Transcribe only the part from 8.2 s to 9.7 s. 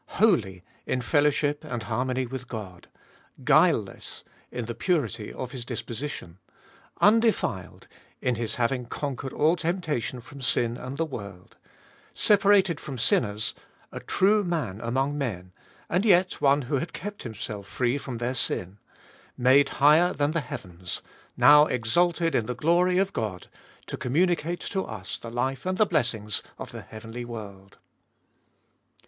His having conquered all